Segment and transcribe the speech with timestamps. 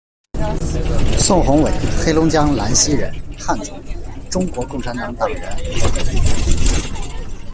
[1.19, 1.71] 宋宏伟，
[2.03, 3.71] 黑龙江兰西人，汉族，
[4.31, 5.39] 中国共产党党员。